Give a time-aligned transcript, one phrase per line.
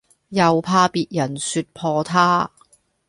[0.29, 2.49] 又怕別人説破他，